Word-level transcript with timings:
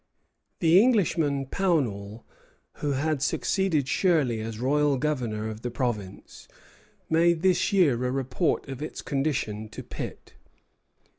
The 0.61 0.81
Englishman 0.81 1.45
Pownall, 1.45 2.23
who 2.77 2.93
had 2.93 3.21
succeeded 3.21 3.87
Shirley 3.87 4.41
as 4.41 4.57
royal 4.59 4.97
governor 4.97 5.47
of 5.47 5.61
the 5.61 5.69
province, 5.69 6.47
made 7.07 7.43
this 7.43 7.71
year 7.71 7.93
a 8.03 8.09
report 8.11 8.67
of 8.67 8.81
its 8.81 9.03
condition 9.03 9.69
to 9.69 9.83
Pitt. 9.83 10.33